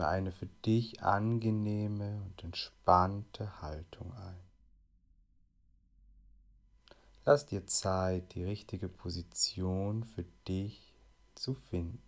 Nehme 0.00 0.08
eine 0.08 0.32
für 0.32 0.46
dich 0.46 1.02
angenehme 1.02 2.22
und 2.22 2.42
entspannte 2.42 3.60
Haltung 3.60 4.14
ein. 4.14 4.40
Lass 7.26 7.44
dir 7.44 7.66
Zeit, 7.66 8.34
die 8.34 8.42
richtige 8.42 8.88
Position 8.88 10.04
für 10.04 10.24
dich 10.48 10.94
zu 11.34 11.52
finden. 11.52 12.00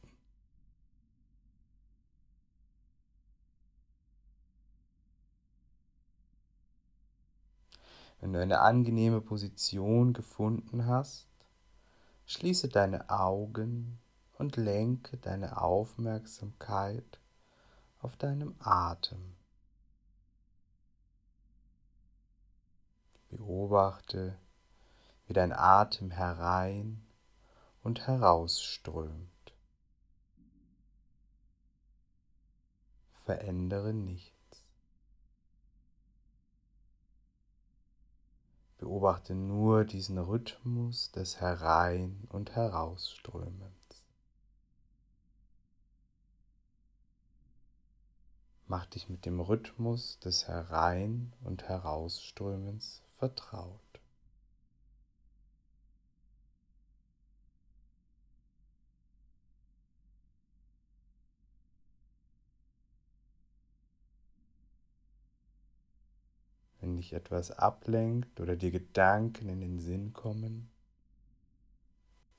Wenn 8.20 8.32
du 8.32 8.40
eine 8.40 8.61
angenehme 8.61 9.20
Position 9.20 10.14
gefunden 10.14 10.86
hast, 10.86 11.29
schließe 12.24 12.68
deine 12.68 13.11
Augen 13.11 13.98
und 14.38 14.56
lenke 14.56 15.18
deine 15.18 15.61
Aufmerksamkeit 15.61 17.18
auf 18.03 18.16
deinem 18.16 18.55
Atem. 18.59 19.36
Beobachte, 23.31 24.39
wie 25.26 25.32
dein 25.32 25.53
Atem 25.53 26.11
herein 26.11 27.07
und 27.82 28.07
herausströmt. 28.07 29.31
Verändere 33.25 33.95
nichts. 33.95 34.33
Beobachte 38.78 39.34
nur 39.34 39.84
diesen 39.84 40.19
Rhythmus 40.19 41.12
des 41.12 41.41
Herein- 41.41 42.27
und 42.31 42.56
Herausströmens. 42.56 43.81
Mach 48.72 48.86
dich 48.86 49.11
mit 49.11 49.27
dem 49.27 49.39
Rhythmus 49.39 50.19
des 50.20 50.48
Herein- 50.48 51.34
und 51.45 51.65
Herausströmens 51.65 53.03
vertraut. 53.19 54.01
Wenn 66.81 66.97
dich 66.97 67.12
etwas 67.12 67.50
ablenkt 67.50 68.41
oder 68.41 68.56
dir 68.56 68.70
Gedanken 68.70 69.50
in 69.50 69.61
den 69.61 69.81
Sinn 69.81 70.15
kommen, 70.15 70.70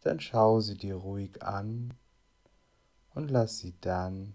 dann 0.02 0.20
schau 0.20 0.62
sie 0.62 0.78
dir 0.78 0.96
ruhig 0.96 1.44
an 1.44 1.94
und 3.14 3.30
lass 3.30 3.60
sie 3.60 3.76
dann 3.82 4.34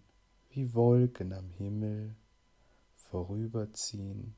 wie 0.58 0.74
Wolken 0.74 1.32
am 1.32 1.52
Himmel 1.52 2.16
vorüberziehen 2.96 4.34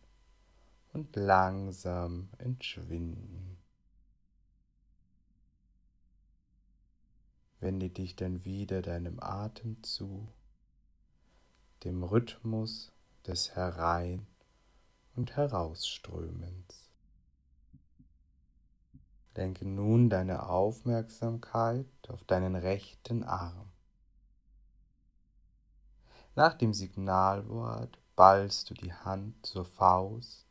und 0.92 1.16
langsam 1.16 2.28
entschwinden. 2.36 3.56
Wende 7.58 7.88
dich 7.88 8.16
dann 8.16 8.44
wieder 8.44 8.82
deinem 8.82 9.18
Atem 9.18 9.82
zu, 9.82 10.28
dem 11.84 12.02
Rhythmus 12.02 12.92
des 13.26 13.56
Herein- 13.56 14.26
und 15.16 15.38
Herausströmens. 15.38 16.90
Lenke 19.34 19.66
nun 19.66 20.10
deine 20.10 20.50
Aufmerksamkeit 20.50 21.86
auf 22.08 22.24
deinen 22.24 22.56
rechten 22.56 23.22
Arm. 23.24 23.69
Nach 26.34 26.54
dem 26.54 26.72
Signalwort 26.72 27.98
ballst 28.16 28.70
du 28.70 28.74
die 28.74 28.92
Hand 28.92 29.44
zur 29.44 29.64
Faust, 29.64 30.46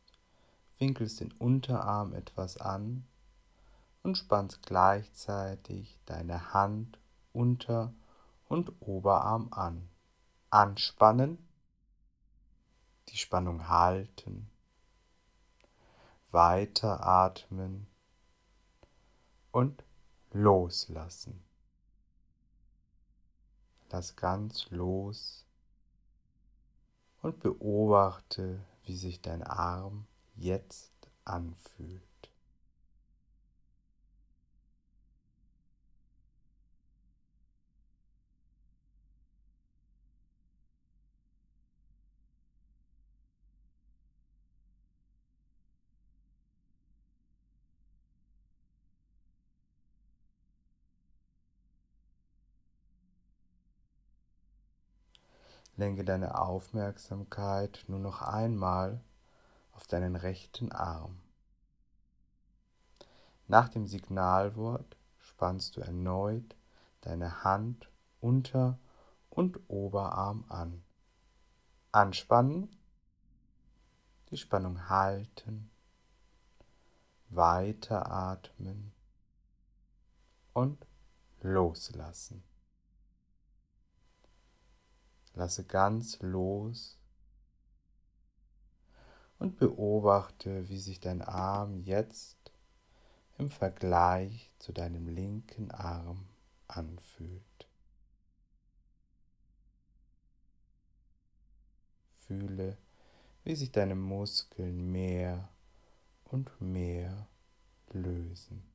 winkelst 0.78 1.20
den 1.20 1.32
Unterarm 1.32 2.12
etwas 2.12 2.56
an 2.56 3.06
und 4.02 4.16
spannst 4.16 4.62
gleichzeitig 4.62 5.98
deine 6.06 6.52
Hand 6.52 6.98
unter 7.32 7.92
und 8.46 8.72
Oberarm 8.80 9.48
an. 9.52 9.88
Anspannen, 10.50 11.38
die 13.08 13.16
Spannung 13.16 13.68
halten 13.68 14.50
weiter 16.32 17.04
atmen 17.04 17.86
und 19.50 19.82
loslassen. 20.30 21.44
Lass 23.90 24.14
ganz 24.14 24.70
los 24.70 25.44
und 27.22 27.40
beobachte, 27.40 28.64
wie 28.84 28.96
sich 28.96 29.20
dein 29.20 29.42
Arm 29.42 30.06
jetzt 30.34 30.92
anfühlt. 31.24 32.09
Lenke 55.76 56.04
deine 56.04 56.38
Aufmerksamkeit 56.38 57.84
nur 57.88 58.00
noch 58.00 58.22
einmal 58.22 59.00
auf 59.72 59.86
deinen 59.86 60.16
rechten 60.16 60.72
Arm. 60.72 61.20
Nach 63.46 63.68
dem 63.68 63.86
Signalwort 63.86 64.96
spannst 65.18 65.76
du 65.76 65.80
erneut 65.80 66.54
deine 67.00 67.44
Hand 67.44 67.90
unter 68.20 68.78
und 69.30 69.58
Oberarm 69.68 70.44
an. 70.48 70.82
Anspannen, 71.92 72.68
die 74.30 74.36
Spannung 74.36 74.88
halten, 74.88 75.70
weiteratmen 77.28 78.92
und 80.52 80.86
loslassen. 81.40 82.44
Lasse 85.34 85.64
ganz 85.64 86.20
los 86.20 86.98
und 89.38 89.58
beobachte, 89.58 90.68
wie 90.68 90.78
sich 90.78 91.00
dein 91.00 91.22
Arm 91.22 91.80
jetzt 91.80 92.52
im 93.38 93.50
Vergleich 93.50 94.52
zu 94.58 94.72
deinem 94.72 95.08
linken 95.08 95.70
Arm 95.70 96.28
anfühlt. 96.68 97.42
Fühle, 102.18 102.76
wie 103.42 103.56
sich 103.56 103.72
deine 103.72 103.94
Muskeln 103.94 104.92
mehr 104.92 105.48
und 106.24 106.60
mehr 106.60 107.26
lösen. 107.92 108.69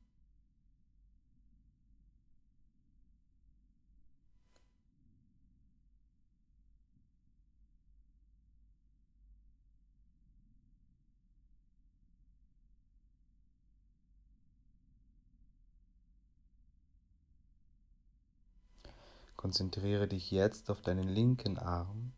Konzentriere 19.46 20.08
dich 20.08 20.32
jetzt 20.32 20.70
auf 20.70 20.80
deinen 20.80 21.06
linken 21.06 21.56
Arm. 21.56 22.12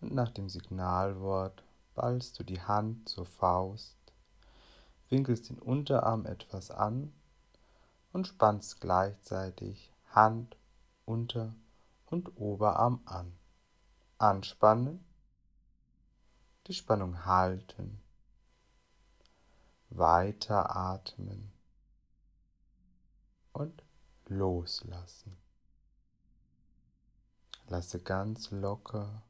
Und 0.00 0.12
nach 0.12 0.30
dem 0.30 0.48
Signalwort 0.48 1.62
ballst 1.94 2.36
du 2.40 2.42
die 2.42 2.60
Hand 2.60 3.08
zur 3.08 3.24
Faust, 3.24 3.96
winkelst 5.08 5.48
den 5.48 5.60
Unterarm 5.60 6.26
etwas 6.26 6.72
an 6.72 7.12
und 8.12 8.26
spannst 8.26 8.80
gleichzeitig 8.80 9.92
Hand, 10.08 10.56
Unter- 11.04 11.54
und 12.06 12.36
Oberarm 12.36 13.00
an. 13.04 13.38
Anspannen, 14.18 15.04
die 16.66 16.74
Spannung 16.74 17.24
halten, 17.24 18.02
weiter 19.88 20.74
atmen. 20.74 21.52
Und 23.52 23.85
loslassen. 24.28 25.36
Lasse 27.68 28.00
ganz 28.00 28.50
locker 28.50 29.22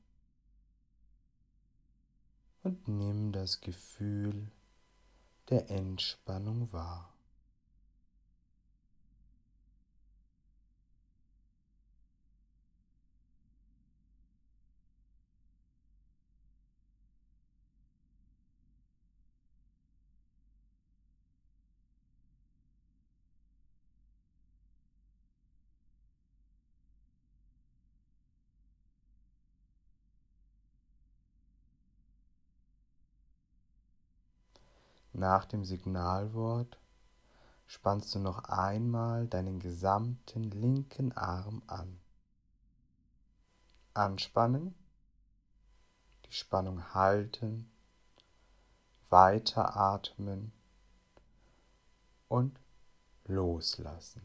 und 2.62 2.86
nimm 2.88 3.32
das 3.32 3.60
Gefühl 3.60 4.50
der 5.48 5.70
Entspannung 5.70 6.72
wahr. 6.72 7.15
Nach 35.26 35.44
dem 35.44 35.64
Signalwort 35.64 36.78
spannst 37.66 38.14
du 38.14 38.20
noch 38.20 38.44
einmal 38.44 39.26
deinen 39.26 39.58
gesamten 39.58 40.44
linken 40.44 41.10
Arm 41.16 41.64
an. 41.66 41.98
Anspannen, 43.92 44.76
die 46.26 46.32
Spannung 46.32 46.94
halten, 46.94 47.68
weiter 49.08 49.76
atmen 49.76 50.52
und 52.28 52.60
loslassen. 53.24 54.22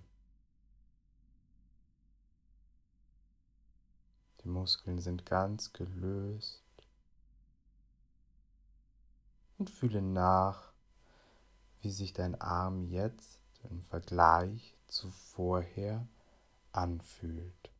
Die 4.43 4.49
Muskeln 4.49 4.99
sind 4.99 5.25
ganz 5.25 5.73
gelöst 5.73 6.63
und 9.57 9.71
fühle 9.71 10.03
nach, 10.03 10.70
wie 11.81 11.91
sich 11.91 12.13
dein 12.13 12.39
Arm 12.39 12.83
jetzt 12.83 13.39
im 13.69 13.81
Vergleich 13.81 14.75
zu 14.87 15.09
vorher 15.09 16.07
anfühlt. 16.71 17.70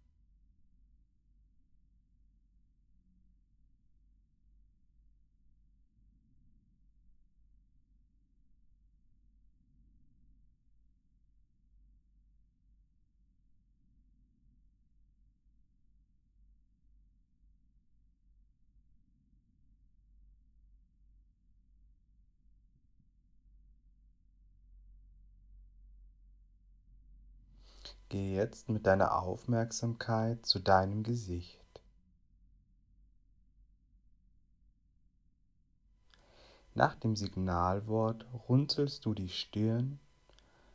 Gehe 28.11 28.35
jetzt 28.35 28.67
mit 28.67 28.87
deiner 28.87 29.21
Aufmerksamkeit 29.23 30.45
zu 30.45 30.59
deinem 30.59 31.01
Gesicht. 31.01 31.81
Nach 36.73 36.93
dem 36.95 37.15
Signalwort 37.15 38.25
runzelst 38.49 39.05
du 39.05 39.13
die 39.13 39.29
Stirn, 39.29 39.97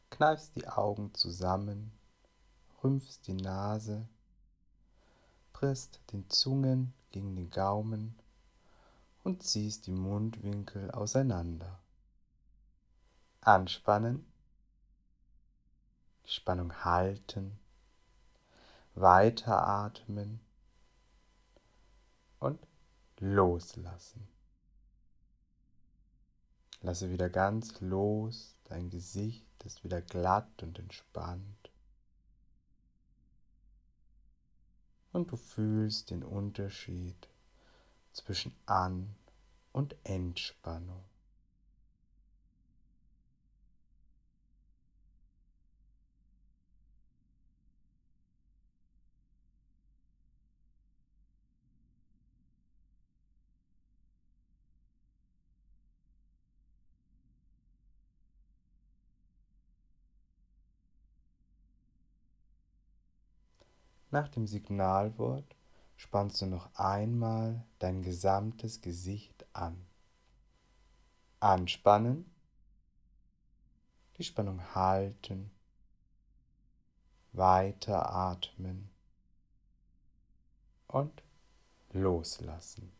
kneifst 0.08 0.56
die 0.56 0.66
Augen 0.66 1.12
zusammen, 1.12 1.92
rümpfst 2.82 3.26
die 3.26 3.34
Nase, 3.34 4.08
presst 5.52 6.00
den 6.12 6.30
Zungen 6.30 6.94
gegen 7.10 7.36
den 7.36 7.50
Gaumen 7.50 8.18
und 9.24 9.42
ziehst 9.42 9.86
die 9.86 9.92
Mundwinkel 9.92 10.90
auseinander. 10.90 11.80
Anspannen 13.42 14.24
Spannung 16.26 16.84
halten, 16.84 17.58
weiteratmen 18.94 20.40
und 22.40 22.58
loslassen. 23.20 24.28
Lasse 26.82 27.10
wieder 27.10 27.30
ganz 27.30 27.80
los, 27.80 28.58
dein 28.64 28.90
Gesicht 28.90 29.46
ist 29.64 29.82
wieder 29.82 30.02
glatt 30.02 30.62
und 30.62 30.78
entspannt. 30.78 31.70
Und 35.12 35.32
du 35.32 35.36
fühlst 35.36 36.10
den 36.10 36.22
Unterschied 36.22 37.28
zwischen 38.12 38.54
An- 38.66 39.16
und 39.72 39.96
Entspannung. 40.04 41.05
Nach 64.16 64.28
dem 64.28 64.46
Signalwort 64.46 65.44
spannst 65.98 66.40
du 66.40 66.46
noch 66.46 66.74
einmal 66.74 67.66
dein 67.80 68.00
gesamtes 68.00 68.80
Gesicht 68.80 69.44
an. 69.52 69.86
Anspannen, 71.38 72.24
die 74.16 74.24
Spannung 74.24 74.74
halten, 74.74 75.50
weiter 77.32 78.10
atmen 78.10 78.88
und 80.86 81.22
loslassen. 81.90 82.90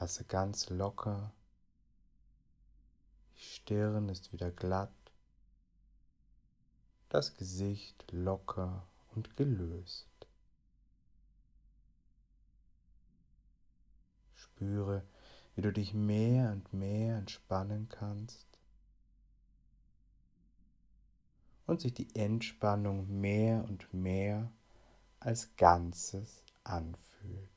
Lasse 0.00 0.24
ganz 0.24 0.68
locker, 0.68 1.32
die 3.36 3.44
Stirn 3.44 4.08
ist 4.08 4.32
wieder 4.32 4.50
glatt, 4.50 4.90
das 7.08 7.34
Gesicht 7.34 8.10
locker 8.10 8.84
und 9.14 9.36
gelöst. 9.36 10.08
Spüre, 14.34 15.04
wie 15.54 15.62
du 15.62 15.72
dich 15.72 15.94
mehr 15.94 16.52
und 16.52 16.72
mehr 16.72 17.16
entspannen 17.16 17.88
kannst 17.88 18.46
und 21.66 21.80
sich 21.80 21.94
die 21.94 22.14
Entspannung 22.14 23.20
mehr 23.20 23.64
und 23.64 23.92
mehr 23.92 24.52
als 25.20 25.54
Ganzes 25.56 26.42
anfühlt. 26.64 27.51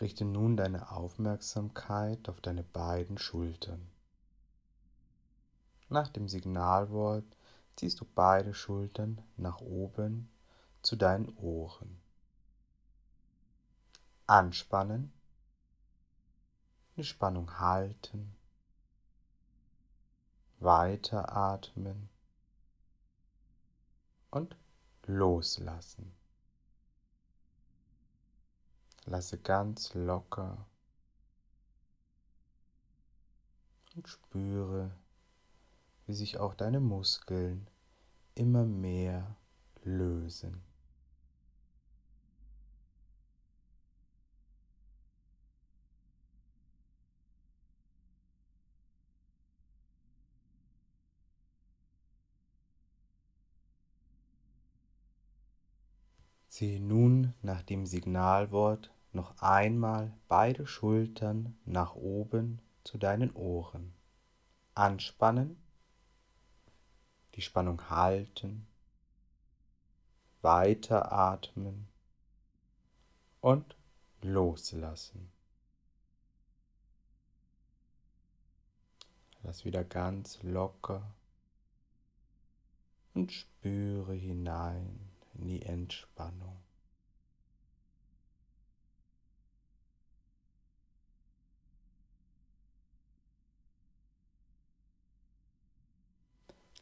Richte 0.00 0.24
nun 0.24 0.56
deine 0.56 0.90
Aufmerksamkeit 0.92 2.28
auf 2.30 2.40
deine 2.40 2.62
beiden 2.62 3.18
Schultern. 3.18 3.86
Nach 5.90 6.08
dem 6.08 6.26
Signalwort 6.26 7.36
ziehst 7.76 8.00
du 8.00 8.06
beide 8.14 8.54
Schultern 8.54 9.20
nach 9.36 9.60
oben 9.60 10.30
zu 10.80 10.96
deinen 10.96 11.36
Ohren. 11.36 12.00
Anspannen, 14.26 15.12
die 16.96 17.04
Spannung 17.04 17.58
halten, 17.58 18.34
weiteratmen 20.60 22.08
und 24.30 24.56
loslassen. 25.06 26.19
Lasse 29.10 29.38
ganz 29.38 29.92
locker 29.94 30.68
und 33.96 34.06
spüre, 34.06 34.92
wie 36.06 36.14
sich 36.14 36.38
auch 36.38 36.54
deine 36.54 36.78
Muskeln 36.78 37.66
immer 38.36 38.64
mehr 38.64 39.36
lösen. 39.82 40.62
Ziehe 56.46 56.78
nun 56.78 57.34
nach 57.42 57.62
dem 57.62 57.86
Signalwort 57.86 58.92
noch 59.12 59.40
einmal 59.40 60.12
beide 60.28 60.66
Schultern 60.66 61.58
nach 61.64 61.94
oben 61.94 62.60
zu 62.84 62.98
deinen 62.98 63.32
Ohren. 63.32 63.92
Anspannen, 64.74 65.60
die 67.34 67.42
Spannung 67.42 67.90
halten, 67.90 68.66
weiter 70.40 71.12
atmen 71.12 71.88
und 73.40 73.76
loslassen. 74.22 75.30
Lass 79.42 79.64
wieder 79.64 79.84
ganz 79.84 80.42
locker 80.42 81.14
und 83.14 83.32
spüre 83.32 84.14
hinein 84.14 85.10
in 85.34 85.46
die 85.46 85.62
Entspannung. 85.62 86.56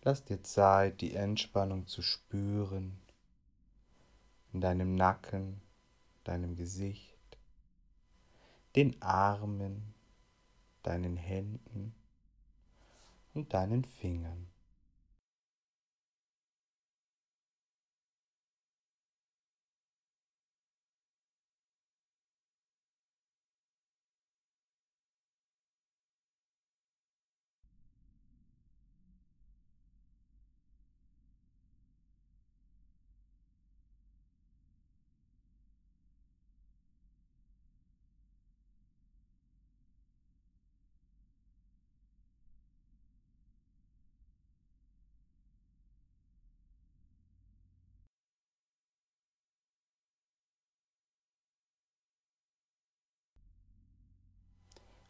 Lass 0.03 0.25
dir 0.25 0.43
Zeit, 0.43 1.01
die 1.01 1.15
Entspannung 1.15 1.87
zu 1.87 2.03
spüren 2.03 2.99
in 4.53 4.61
deinem 4.61 4.95
Nacken, 4.95 5.61
deinem 6.25 6.57
Gesicht, 6.57 7.39
den 8.77 9.01
Armen, 9.03 9.95
deinen 10.83 11.17
Händen 11.17 11.95
und 13.35 13.53
deinen 13.53 13.85
Fingern. 13.85 14.47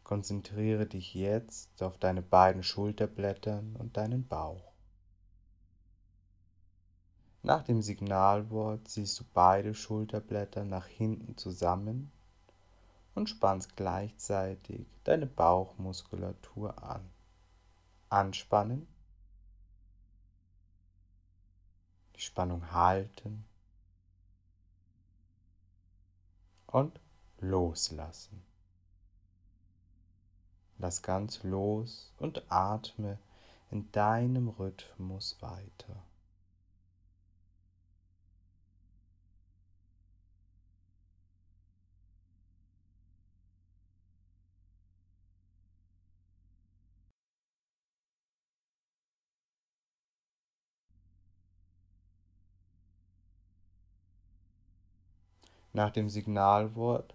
Konzentriere 0.08 0.86
dich 0.86 1.12
jetzt 1.12 1.82
auf 1.82 1.98
deine 1.98 2.22
beiden 2.22 2.62
Schulterblätter 2.62 3.62
und 3.74 3.98
deinen 3.98 4.26
Bauch. 4.26 4.72
Nach 7.42 7.62
dem 7.62 7.82
Signalwort 7.82 8.88
ziehst 8.88 9.20
du 9.20 9.24
beide 9.34 9.74
Schulterblätter 9.74 10.64
nach 10.64 10.86
hinten 10.86 11.36
zusammen 11.36 12.10
und 13.14 13.28
spannst 13.28 13.76
gleichzeitig 13.76 14.86
deine 15.04 15.26
Bauchmuskulatur 15.26 16.82
an. 16.82 17.06
Anspannen, 18.08 18.88
die 22.16 22.22
Spannung 22.22 22.72
halten 22.72 23.44
und 26.66 26.98
loslassen. 27.40 28.47
Lass 30.78 31.02
ganz 31.02 31.42
los 31.42 32.12
und 32.18 32.42
atme 32.50 33.18
in 33.70 33.90
deinem 33.90 34.48
Rhythmus 34.48 35.36
weiter. 35.40 36.02
Nach 55.72 55.90
dem 55.90 56.08
Signalwort 56.08 57.14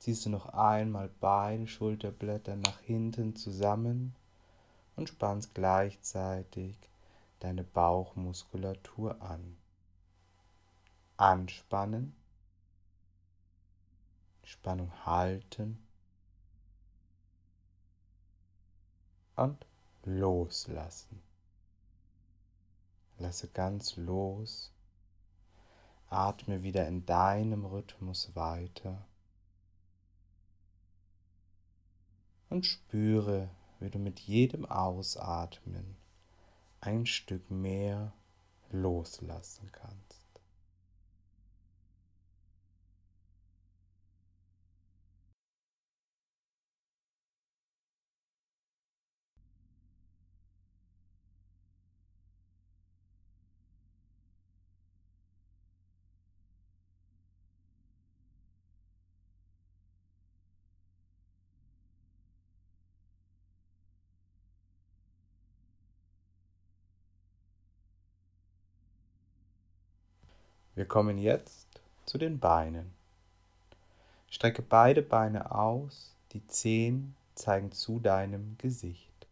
ziehst 0.00 0.24
du 0.24 0.30
noch 0.30 0.46
einmal 0.46 1.10
beide 1.20 1.68
Schulterblätter 1.68 2.56
nach 2.56 2.80
hinten 2.80 3.36
zusammen 3.36 4.16
und 4.96 5.10
spannst 5.10 5.54
gleichzeitig 5.54 6.76
deine 7.38 7.64
Bauchmuskulatur 7.64 9.20
an. 9.20 9.56
Anspannen, 11.18 12.16
Spannung 14.42 14.90
halten 15.04 15.86
und 19.36 19.66
loslassen. 20.04 21.22
Lasse 23.18 23.48
ganz 23.48 23.96
los, 23.96 24.72
atme 26.08 26.62
wieder 26.62 26.88
in 26.88 27.04
deinem 27.04 27.66
Rhythmus 27.66 28.34
weiter. 28.34 29.06
Und 32.50 32.66
spüre, 32.66 33.48
wie 33.78 33.88
du 33.88 33.98
mit 33.98 34.20
jedem 34.20 34.66
Ausatmen 34.66 35.96
ein 36.80 37.06
Stück 37.06 37.50
mehr 37.50 38.12
loslassen 38.70 39.70
kannst. 39.72 40.09
Wir 70.80 70.88
kommen 70.88 71.18
jetzt 71.18 71.68
zu 72.06 72.16
den 72.16 72.38
Beinen. 72.38 72.90
Strecke 74.30 74.62
beide 74.62 75.02
Beine 75.02 75.54
aus, 75.54 76.16
die 76.32 76.46
Zehen 76.46 77.14
zeigen 77.34 77.70
zu 77.70 78.00
deinem 78.00 78.56
Gesicht. 78.56 79.26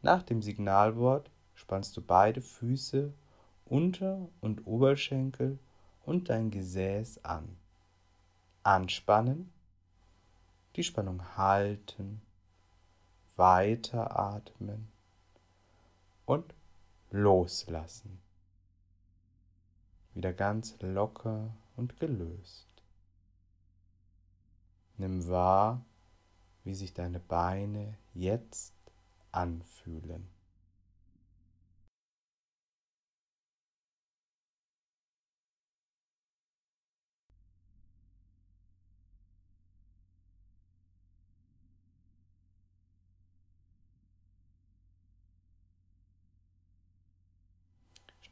Nach 0.00 0.22
dem 0.22 0.40
Signalwort 0.40 1.28
spannst 1.56 1.96
du 1.96 2.02
beide 2.02 2.40
Füße, 2.40 3.12
Unter- 3.66 4.28
und 4.40 4.64
Oberschenkel 4.64 5.58
und 6.06 6.28
dein 6.28 6.52
Gesäß 6.52 7.24
an. 7.24 7.56
Anspannen, 8.62 9.52
die 10.76 10.84
Spannung 10.84 11.36
halten, 11.36 12.22
weiteratmen 13.34 14.86
und 16.26 16.54
loslassen 17.10 18.22
wieder 20.14 20.32
ganz 20.32 20.76
locker 20.80 21.54
und 21.76 21.98
gelöst. 21.98 22.68
Nimm 24.96 25.26
wahr, 25.28 25.84
wie 26.64 26.74
sich 26.74 26.94
deine 26.94 27.20
Beine 27.20 27.96
jetzt 28.14 28.74
anfühlen. 29.32 30.31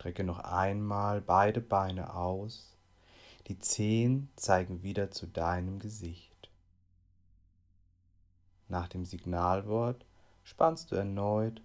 Strecke 0.00 0.25
noch 0.25 0.38
einmal 0.38 1.21
beide 1.21 1.61
Beine 1.61 2.14
aus. 2.14 2.75
Die 3.49 3.59
Zehen 3.59 4.30
zeigen 4.35 4.83
wieder 4.83 5.11
zu 5.11 5.26
deinem 5.26 5.78
Gesicht. 5.78 6.50
Nach 8.69 8.88
dem 8.88 9.04
Signalwort 9.04 10.07
spannst 10.42 10.90
du 10.90 10.97
erneut 10.97 11.61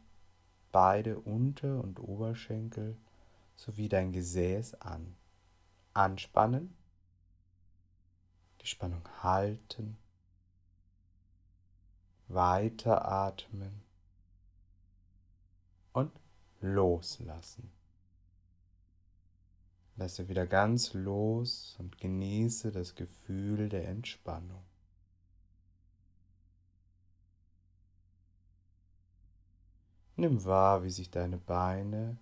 beide 0.73 1.17
Unter- 1.17 1.81
und 1.81 2.01
Oberschenkel 2.01 2.97
sowie 3.55 3.87
dein 3.87 4.11
Gesäß 4.11 4.81
an. 4.81 5.15
Anspannen, 5.93 6.75
die 8.59 8.67
Spannung 8.67 9.07
halten, 9.23 9.95
weiteratmen 12.27 13.81
und 15.93 16.11
loslassen. 16.59 17.71
Lasse 19.95 20.27
wieder 20.27 20.45
ganz 20.45 20.93
los 20.93 21.75
und 21.79 21.99
genieße 21.99 22.71
das 22.71 22.95
Gefühl 22.95 23.69
der 23.69 23.87
Entspannung. 23.87 24.63
nimm 30.15 30.45
wahr, 30.45 30.83
wie 30.83 30.91
sich 30.91 31.11
deine 31.11 31.37
Beine 31.37 32.17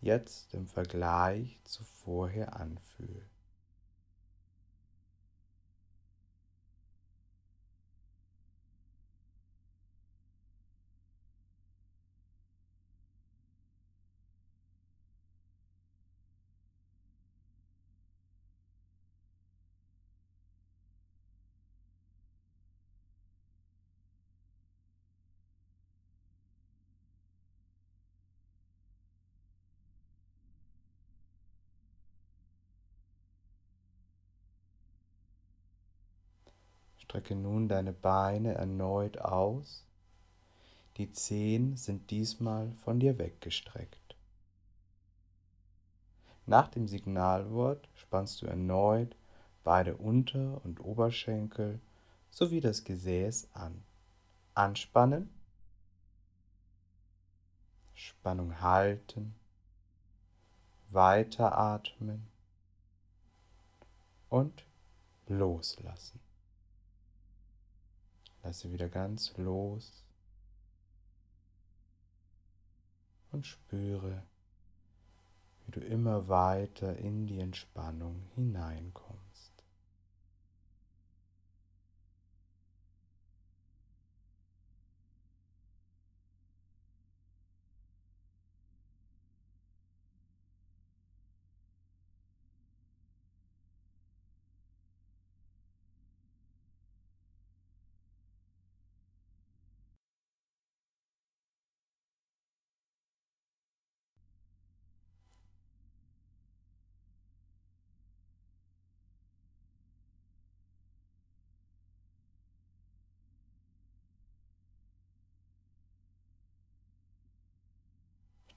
jetzt 0.00 0.54
im 0.54 0.66
Vergleich 0.66 1.60
zu 1.64 1.84
vorher 1.84 2.58
anfühlen. 2.58 3.31
Strecke 37.12 37.34
nun 37.34 37.68
deine 37.68 37.92
Beine 37.92 38.54
erneut 38.54 39.18
aus. 39.18 39.84
Die 40.96 41.12
Zehen 41.12 41.76
sind 41.76 42.10
diesmal 42.10 42.72
von 42.84 43.00
dir 43.00 43.18
weggestreckt. 43.18 44.16
Nach 46.46 46.68
dem 46.68 46.88
Signalwort 46.88 47.86
spannst 47.96 48.40
du 48.40 48.46
erneut 48.46 49.14
beide 49.62 49.98
Unter- 49.98 50.64
und 50.64 50.80
Oberschenkel 50.80 51.80
sowie 52.30 52.60
das 52.62 52.82
Gesäß 52.82 53.50
an. 53.52 53.84
Anspannen, 54.54 55.28
Spannung 57.92 58.62
halten, 58.62 59.34
weiteratmen 60.88 62.26
und 64.30 64.64
loslassen. 65.26 66.31
Lasse 68.42 68.72
wieder 68.72 68.88
ganz 68.88 69.36
los 69.36 70.04
und 73.30 73.46
spüre, 73.46 74.22
wie 75.64 75.72
du 75.72 75.80
immer 75.80 76.28
weiter 76.28 76.96
in 76.96 77.26
die 77.26 77.40
Entspannung 77.40 78.22
hineinkommst. 78.34 79.21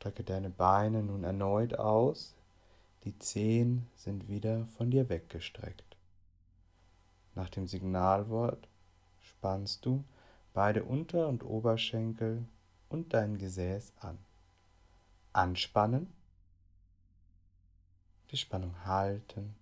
Strecke 0.05 0.23
deine 0.23 0.51
Beine 0.51 1.01
nun 1.01 1.23
erneut 1.23 1.79
aus. 1.79 2.35
Die 3.05 3.17
Zehen 3.17 3.87
sind 3.95 4.29
wieder 4.29 4.67
von 4.77 4.91
dir 4.91 5.09
weggestreckt. 5.09 5.97
Nach 7.33 7.49
dem 7.49 7.65
Signalwort 7.65 8.67
spannst 9.23 9.83
du 9.83 10.03
beide 10.53 10.83
Unter- 10.83 11.27
und 11.27 11.43
Oberschenkel 11.43 12.45
und 12.87 13.15
dein 13.15 13.39
Gesäß 13.39 13.93
an. 13.99 14.19
Anspannen, 15.33 16.13
die 18.29 18.37
Spannung 18.37 18.85
halten, 18.85 19.55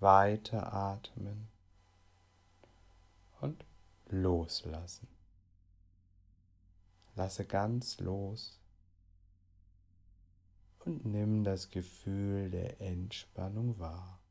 weiteratmen 0.00 1.48
und 3.42 3.62
loslassen. 4.08 5.06
Lasse 7.16 7.44
ganz 7.44 8.00
los 8.00 8.60
und 10.84 11.04
nimm 11.04 11.44
das 11.44 11.70
Gefühl 11.70 12.50
der 12.50 12.80
Entspannung 12.80 13.78
wahr. 13.78 14.23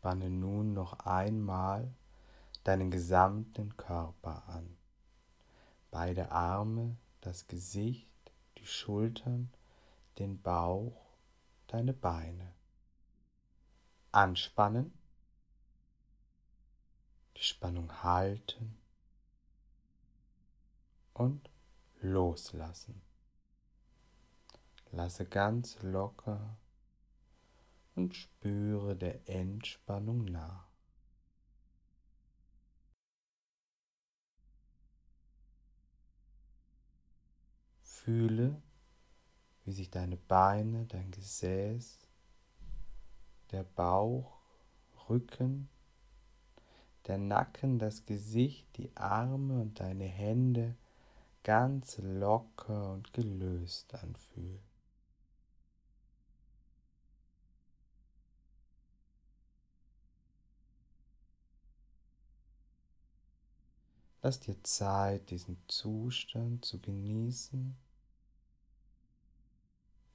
Spanne 0.00 0.30
nun 0.30 0.72
noch 0.72 1.00
einmal 1.00 1.92
deinen 2.64 2.90
gesamten 2.90 3.76
Körper 3.76 4.48
an. 4.48 4.78
Beide 5.90 6.32
Arme, 6.32 6.96
das 7.20 7.48
Gesicht, 7.48 8.08
die 8.56 8.66
Schultern, 8.66 9.52
den 10.18 10.40
Bauch, 10.40 11.18
deine 11.66 11.92
Beine. 11.92 12.54
Anspannen, 14.10 14.90
die 17.36 17.42
Spannung 17.42 18.02
halten 18.02 18.78
und 21.12 21.50
loslassen. 22.00 23.02
Lasse 24.92 25.26
ganz 25.26 25.76
locker 25.82 26.56
und 27.94 28.14
spüre 28.14 28.96
der 28.96 29.28
Entspannung 29.28 30.24
nach. 30.24 30.70
Fühle, 37.82 38.62
wie 39.64 39.72
sich 39.72 39.90
deine 39.90 40.16
Beine, 40.16 40.86
dein 40.86 41.10
Gesäß, 41.10 41.98
der 43.50 43.64
Bauch, 43.64 44.40
Rücken, 45.08 45.68
der 47.06 47.18
Nacken, 47.18 47.78
das 47.78 48.06
Gesicht, 48.06 48.76
die 48.76 48.96
Arme 48.96 49.60
und 49.60 49.80
deine 49.80 50.04
Hände 50.04 50.76
ganz 51.42 51.98
locker 51.98 52.92
und 52.92 53.12
gelöst 53.12 53.94
anfühlen. 53.94 54.69
Lass 64.22 64.40
dir 64.40 64.62
Zeit, 64.62 65.30
diesen 65.30 65.56
Zustand 65.66 66.64
zu 66.64 66.78
genießen 66.78 67.76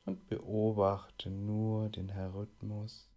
und 0.06 0.28
beobachte 0.28 1.32
nur 1.32 1.90
den 1.90 2.10
Rhythmus 2.10 3.10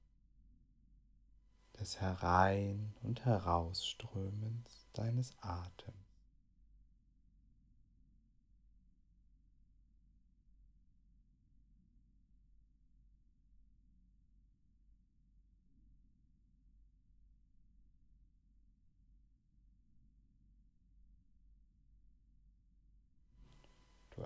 des 1.79 2.01
Herein- 2.01 2.95
und 3.03 3.25
Herausströmens 3.25 4.89
deines 4.95 5.37
Atems. 5.43 6.08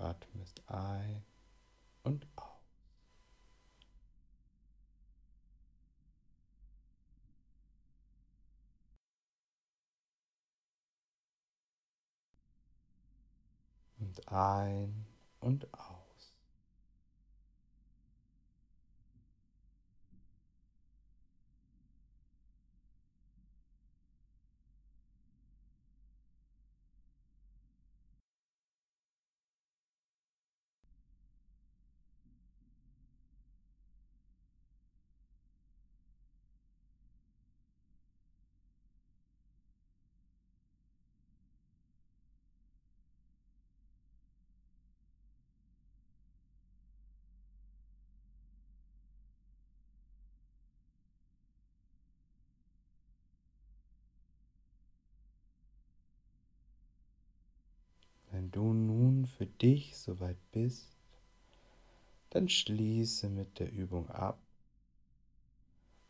atmest 0.03 0.61
ein 0.69 1.25
und 2.03 2.27
aus. 2.37 2.49
Und 13.99 14.29
ein 14.29 15.07
und 15.41 15.73
aus. 15.73 15.92
Du 58.53 58.73
nun 58.73 59.27
für 59.27 59.47
dich 59.47 59.97
soweit 59.97 60.39
bist, 60.53 60.97
dann 62.31 62.49
schließe 62.49 63.29
mit 63.29 63.59
der 63.59 63.73
Übung 63.73 64.09
ab, 64.09 64.39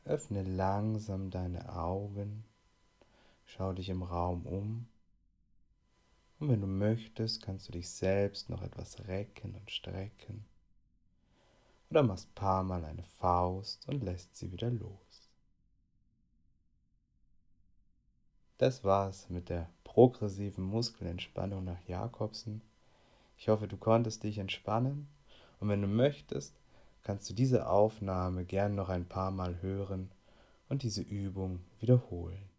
öffne 0.05 0.43
langsam 0.43 1.31
deine 1.31 1.75
Augen, 1.75 2.45
schau 3.45 3.73
dich 3.73 3.89
im 3.89 4.03
Raum 4.03 4.47
um. 4.47 4.89
Und 6.39 6.49
wenn 6.49 6.61
du 6.61 6.67
möchtest, 6.67 7.43
kannst 7.43 7.69
du 7.69 7.73
dich 7.73 7.89
selbst 7.89 8.51
noch 8.51 8.63
etwas 8.63 9.07
recken 9.07 9.55
und 9.55 9.71
strecken. 9.71 10.45
Oder 11.91 12.03
machst 12.03 12.35
paar 12.35 12.65
Mal 12.65 12.85
eine 12.85 13.05
Faust 13.05 13.87
und 13.89 14.03
lässt 14.03 14.37
sie 14.37 14.51
wieder 14.51 14.71
los. 14.71 15.31
Das 18.59 18.85
war's 18.85 19.29
mit 19.29 19.49
der 19.49 19.69
progressiven 19.93 20.65
Muskelentspannung 20.65 21.65
nach 21.65 21.87
Jakobsen. 21.87 22.63
Ich 23.37 23.51
hoffe, 23.51 23.69
du 23.69 23.77
konntest 23.77 24.23
dich 24.23 24.39
entspannen 24.39 25.07
und 25.61 25.69
wenn 25.69 25.83
du 25.83 25.87
möchtest, 25.87 26.55
kannst 27.03 27.29
du 27.29 27.35
diese 27.35 27.69
Aufnahme 27.69 28.47
gern 28.47 28.75
noch 28.75 28.89
ein 28.89 29.05
paar 29.05 29.31
Mal 29.31 29.61
hören 29.61 30.11
und 30.71 30.83
diese 30.83 31.03
Übung 31.03 31.61
wiederholen. 31.79 32.52